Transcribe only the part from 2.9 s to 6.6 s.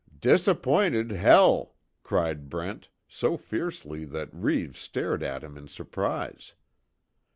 so fiercely that Reeves stared at him in surprise.